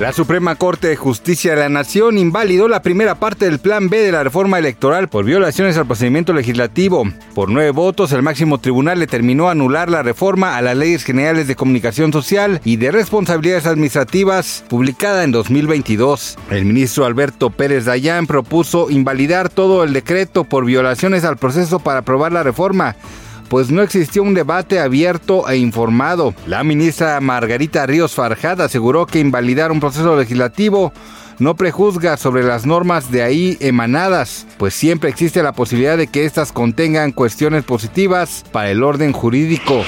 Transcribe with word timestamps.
La 0.00 0.12
Suprema 0.12 0.54
Corte 0.54 0.86
de 0.86 0.94
Justicia 0.94 1.50
de 1.50 1.60
la 1.60 1.68
Nación 1.68 2.18
invalidó 2.18 2.68
la 2.68 2.82
primera 2.82 3.16
parte 3.16 3.46
del 3.46 3.58
Plan 3.58 3.88
B 3.88 3.98
de 3.98 4.12
la 4.12 4.22
reforma 4.22 4.56
electoral 4.56 5.08
por 5.08 5.24
violaciones 5.24 5.76
al 5.76 5.86
procedimiento 5.86 6.32
legislativo. 6.32 7.02
Por 7.34 7.50
nueve 7.50 7.72
votos, 7.72 8.12
el 8.12 8.22
máximo 8.22 8.58
tribunal 8.58 9.00
determinó 9.00 9.48
anular 9.48 9.90
la 9.90 10.04
reforma 10.04 10.56
a 10.56 10.62
las 10.62 10.76
leyes 10.76 11.02
generales 11.02 11.48
de 11.48 11.56
comunicación 11.56 12.12
social 12.12 12.60
y 12.62 12.76
de 12.76 12.92
responsabilidades 12.92 13.66
administrativas 13.66 14.64
publicada 14.68 15.24
en 15.24 15.32
2022. 15.32 16.38
El 16.50 16.64
ministro 16.64 17.04
Alberto 17.04 17.50
Pérez 17.50 17.86
Dayán 17.86 18.28
propuso 18.28 18.90
invalidar 18.90 19.48
todo 19.48 19.82
el 19.82 19.92
decreto 19.92 20.44
por 20.44 20.64
violaciones 20.64 21.24
al 21.24 21.38
proceso 21.38 21.80
para 21.80 22.00
aprobar 22.00 22.30
la 22.30 22.44
reforma 22.44 22.94
pues 23.48 23.70
no 23.70 23.82
existió 23.82 24.22
un 24.22 24.34
debate 24.34 24.80
abierto 24.80 25.48
e 25.48 25.56
informado. 25.56 26.34
La 26.46 26.64
ministra 26.64 27.20
Margarita 27.20 27.86
Ríos 27.86 28.14
Farjada 28.14 28.64
aseguró 28.64 29.06
que 29.06 29.20
invalidar 29.20 29.72
un 29.72 29.80
proceso 29.80 30.16
legislativo 30.16 30.92
no 31.38 31.54
prejuzga 31.54 32.16
sobre 32.16 32.42
las 32.42 32.66
normas 32.66 33.10
de 33.10 33.22
ahí 33.22 33.56
emanadas, 33.60 34.46
pues 34.56 34.74
siempre 34.74 35.08
existe 35.08 35.42
la 35.42 35.52
posibilidad 35.52 35.96
de 35.96 36.08
que 36.08 36.24
éstas 36.24 36.52
contengan 36.52 37.12
cuestiones 37.12 37.64
positivas 37.64 38.44
para 38.52 38.70
el 38.70 38.82
orden 38.82 39.12
jurídico. 39.12 39.84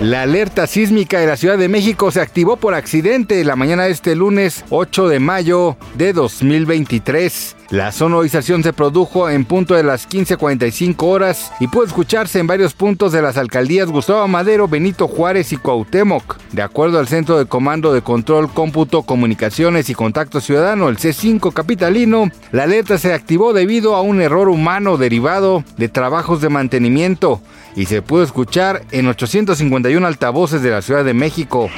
La 0.00 0.22
alerta 0.22 0.66
sísmica 0.66 1.20
de 1.20 1.26
la 1.26 1.36
Ciudad 1.36 1.58
de 1.58 1.68
México 1.68 2.10
se 2.10 2.20
activó 2.20 2.56
por 2.56 2.74
accidente 2.74 3.44
la 3.44 3.56
mañana 3.56 3.84
de 3.84 3.92
este 3.92 4.16
lunes 4.16 4.64
8 4.70 5.08
de 5.08 5.20
mayo 5.20 5.76
de 5.94 6.12
2023. 6.12 7.56
La 7.72 7.90
sonorización 7.90 8.62
se 8.62 8.74
produjo 8.74 9.30
en 9.30 9.46
punto 9.46 9.72
de 9.72 9.82
las 9.82 10.06
15.45 10.06 11.06
horas 11.06 11.52
y 11.58 11.68
pudo 11.68 11.86
escucharse 11.86 12.38
en 12.38 12.46
varios 12.46 12.74
puntos 12.74 13.12
de 13.12 13.22
las 13.22 13.38
alcaldías 13.38 13.88
Gustavo 13.88 14.28
Madero, 14.28 14.68
Benito 14.68 15.08
Juárez 15.08 15.54
y 15.54 15.56
Cuauhtémoc. 15.56 16.36
De 16.52 16.60
acuerdo 16.60 16.98
al 16.98 17.08
Centro 17.08 17.38
de 17.38 17.46
Comando 17.46 17.94
de 17.94 18.02
Control, 18.02 18.52
Cómputo, 18.52 19.04
Comunicaciones 19.04 19.88
y 19.88 19.94
Contacto 19.94 20.42
Ciudadano, 20.42 20.90
el 20.90 20.98
C5 20.98 21.50
capitalino, 21.54 22.30
la 22.50 22.64
alerta 22.64 22.98
se 22.98 23.14
activó 23.14 23.54
debido 23.54 23.96
a 23.96 24.02
un 24.02 24.20
error 24.20 24.50
humano 24.50 24.98
derivado 24.98 25.64
de 25.78 25.88
trabajos 25.88 26.42
de 26.42 26.50
mantenimiento 26.50 27.40
y 27.74 27.86
se 27.86 28.02
pudo 28.02 28.22
escuchar 28.22 28.82
en 28.90 29.06
851 29.06 30.06
altavoces 30.06 30.60
de 30.60 30.72
la 30.72 30.82
Ciudad 30.82 31.06
de 31.06 31.14
México. 31.14 31.70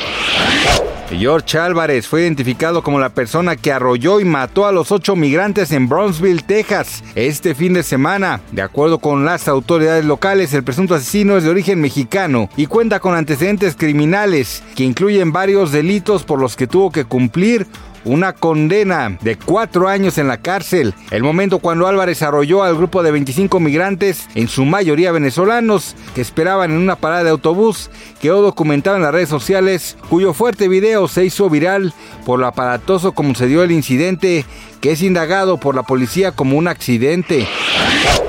George 1.19 1.59
Álvarez 1.59 2.09
fue 2.09 2.23
identificado 2.23 2.83
como 2.83 2.99
la 2.99 3.11
persona 3.11 3.57
que 3.57 3.73
arrolló 3.73 4.21
y 4.21 4.25
mató 4.25 4.67
a 4.67 4.73
los 4.73 4.91
ocho 4.93 5.17
migrantes 5.17 5.73
en 5.73 5.89
Brownsville, 5.89 6.43
Texas, 6.43 7.05
este 7.15 7.55
fin 7.55 7.73
de 7.75 7.83
semana. 7.83 8.41
De 8.53 8.63
acuerdo 8.63 8.99
con 8.99 9.25
las 9.25 9.49
autoridades 9.49 10.05
locales, 10.05 10.53
el 10.55 10.65
presunto 10.65 10.95
asesino 10.95 11.37
es 11.37 11.45
de 11.45 11.51
origen 11.51 11.81
mexicano 11.81 12.49
y 12.57 12.67
cuenta 12.67 13.01
con 13.01 13.15
antecedentes 13.15 13.77
criminales 13.77 14.63
que 14.75 14.85
incluyen 14.85 15.33
varios 15.33 15.73
delitos 15.73 16.25
por 16.25 16.41
los 16.41 16.57
que 16.57 16.67
tuvo 16.67 16.91
que 16.91 17.05
cumplir 17.05 17.67
una 18.05 18.33
condena 18.33 19.17
de 19.21 19.37
cuatro 19.37 19.89
años 19.89 20.19
en 20.19 20.29
la 20.29 20.39
cárcel. 20.39 20.95
El 21.11 21.23
momento 21.23 21.59
cuando 21.59 21.87
Álvarez 21.87 22.23
arrolló 22.23 22.63
al 22.63 22.77
grupo 22.77 23.03
de 23.03 23.11
25 23.11 23.61
migrantes, 23.61 24.29
en 24.35 24.49
su 24.49 24.65
mayoría 24.65 25.13
venezolanos, 25.13 25.97
que 26.15 26.21
esperaban 26.21 26.71
en 26.71 26.79
una 26.79 26.97
parada 26.97 27.25
de 27.25 27.31
autobús, 27.31 27.91
quedó 28.21 28.43
documentado 28.43 28.97
en 28.97 29.03
las 29.03 29.13
redes 29.13 29.29
sociales, 29.29 29.97
cuyo 30.09 30.35
fuerte 30.35 30.69
video 30.69 31.09
se 31.09 31.25
hizo 31.25 31.51
viral 31.51 31.93
por 32.25 32.39
lo 32.39 32.47
aparatoso 32.47 33.13
como 33.13 33.35
se 33.35 33.47
dio 33.47 33.63
el 33.63 33.73
incidente, 33.73 34.45
que 34.81 34.93
es 34.93 35.03
indagado 35.03 35.59
por 35.59 35.75
la 35.75 35.83
policía 35.83 36.33
como 36.33 36.57
un 36.57 36.69
accidente. 36.69 37.47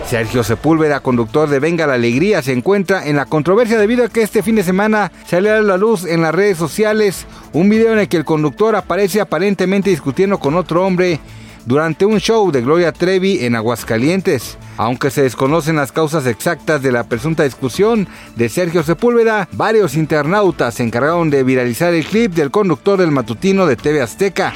Sergio 0.07 0.43
Sepúlveda, 0.43 0.99
conductor 0.99 1.49
de 1.49 1.59
Venga 1.59 1.87
la 1.87 1.95
Alegría, 1.95 2.43
se 2.43 2.53
encuentra 2.53 3.07
en 3.07 3.15
la 3.15 3.25
controversia 3.25 3.79
debido 3.79 4.05
a 4.05 4.09
que 4.09 4.21
este 4.21 4.43
fin 4.43 4.55
de 4.55 4.63
semana 4.63 5.11
salió 5.25 5.55
a 5.55 5.61
la 5.61 5.77
luz 5.77 6.05
en 6.05 6.21
las 6.21 6.35
redes 6.35 6.57
sociales 6.57 7.25
un 7.53 7.69
video 7.69 7.91
en 7.91 7.99
el 7.99 8.07
que 8.07 8.17
el 8.17 8.25
conductor 8.25 8.75
aparece 8.75 9.19
aparentemente 9.19 9.89
discutiendo 9.89 10.37
con 10.37 10.55
otro 10.55 10.85
hombre 10.85 11.19
durante 11.65 12.05
un 12.05 12.19
show 12.19 12.51
de 12.51 12.61
Gloria 12.61 12.91
Trevi 12.91 13.43
en 13.45 13.55
Aguascalientes. 13.55 14.59
Aunque 14.77 15.09
se 15.09 15.23
desconocen 15.23 15.77
las 15.77 15.91
causas 15.91 16.27
exactas 16.27 16.83
de 16.83 16.91
la 16.91 17.05
presunta 17.05 17.43
discusión 17.43 18.07
de 18.35 18.49
Sergio 18.49 18.83
Sepúlveda, 18.83 19.49
varios 19.53 19.95
internautas 19.95 20.75
se 20.75 20.83
encargaron 20.83 21.31
de 21.31 21.43
viralizar 21.43 21.93
el 21.93 22.05
clip 22.05 22.33
del 22.33 22.51
conductor 22.51 22.99
del 22.99 23.09
matutino 23.09 23.65
de 23.65 23.75
TV 23.75 24.01
Azteca. 24.01 24.53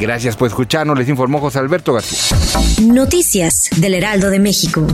Gracias 0.00 0.34
por 0.34 0.48
escucharnos, 0.48 0.96
les 0.98 1.10
informó 1.10 1.40
José 1.40 1.58
Alberto 1.58 1.92
García. 1.92 2.38
Noticias 2.82 3.68
del 3.76 3.94
Heraldo 3.94 4.30
de 4.30 4.38
México. 4.38 4.86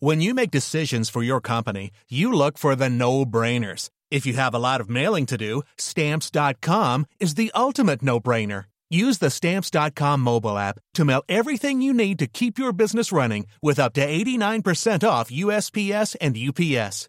When 0.00 0.20
you 0.20 0.34
make 0.34 0.50
decisions 0.50 1.08
for 1.08 1.22
your 1.22 1.40
company, 1.40 1.90
you 2.10 2.30
look 2.30 2.58
for 2.58 2.76
the 2.76 2.90
no-brainers. 2.90 3.88
If 4.10 4.26
you 4.26 4.34
have 4.34 4.54
a 4.54 4.58
lot 4.58 4.82
of 4.82 4.90
mailing 4.90 5.24
to 5.26 5.38
do, 5.38 5.62
stamps.com 5.78 7.06
is 7.18 7.36
the 7.36 7.50
ultimate 7.54 8.02
no-brainer. 8.02 8.66
Use 8.90 9.16
the 9.16 9.30
stamps.com 9.30 10.20
mobile 10.20 10.58
app 10.58 10.78
to 10.92 11.06
mail 11.06 11.22
everything 11.26 11.80
you 11.80 11.94
need 11.94 12.18
to 12.18 12.26
keep 12.26 12.58
your 12.58 12.72
business 12.74 13.12
running 13.12 13.46
with 13.62 13.80
up 13.80 13.94
to 13.94 14.06
89% 14.06 15.08
off 15.08 15.30
USPS 15.30 16.16
and 16.20 16.36
UPS. 16.36 17.08